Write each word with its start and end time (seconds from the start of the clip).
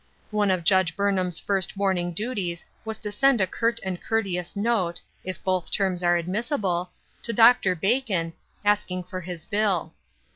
One 0.31 0.49
of 0.49 0.63
Judge 0.63 0.95
Burnham's 0.97 1.37
first 1.37 1.77
morning 1.77 2.11
duties 2.11 2.65
was 2.83 2.97
to 2.97 3.11
send 3.11 3.39
a 3.39 3.45
curt 3.45 3.79
and 3.83 4.01
courteous 4.01 4.55
note— 4.55 4.99
if 5.23 5.43
both 5.43 5.71
terms 5.71 6.03
are 6.03 6.17
admissible— 6.17 6.89
to 7.21 7.31
Dr. 7.31 7.75
Bacon, 7.75 8.33
asking 8.65 9.03
for 9.03 9.21
his 9.21 9.45
bill. 9.45 9.93